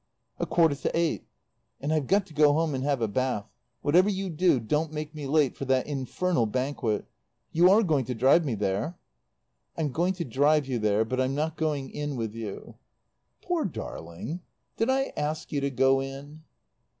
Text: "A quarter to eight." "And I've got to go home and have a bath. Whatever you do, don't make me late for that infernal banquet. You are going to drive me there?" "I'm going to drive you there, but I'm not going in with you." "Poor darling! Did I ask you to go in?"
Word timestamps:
"A 0.39 0.47
quarter 0.47 0.73
to 0.73 0.97
eight." 0.97 1.27
"And 1.79 1.93
I've 1.93 2.07
got 2.07 2.25
to 2.25 2.33
go 2.33 2.53
home 2.53 2.73
and 2.73 2.83
have 2.83 3.03
a 3.03 3.07
bath. 3.07 3.45
Whatever 3.83 4.09
you 4.09 4.31
do, 4.31 4.59
don't 4.59 4.91
make 4.91 5.13
me 5.13 5.27
late 5.27 5.55
for 5.55 5.65
that 5.65 5.85
infernal 5.85 6.47
banquet. 6.47 7.05
You 7.51 7.69
are 7.69 7.83
going 7.83 8.05
to 8.05 8.15
drive 8.15 8.43
me 8.43 8.55
there?" 8.55 8.97
"I'm 9.77 9.91
going 9.91 10.13
to 10.13 10.25
drive 10.25 10.65
you 10.65 10.79
there, 10.79 11.05
but 11.05 11.21
I'm 11.21 11.35
not 11.35 11.55
going 11.55 11.91
in 11.91 12.15
with 12.15 12.33
you." 12.33 12.77
"Poor 13.43 13.63
darling! 13.63 14.39
Did 14.75 14.89
I 14.89 15.13
ask 15.15 15.51
you 15.51 15.61
to 15.61 15.69
go 15.69 16.01
in?" 16.01 16.41